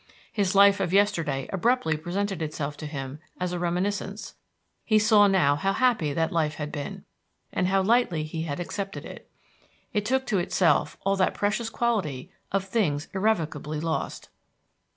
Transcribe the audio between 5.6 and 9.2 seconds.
happy that life had been, and how lightly he had accepted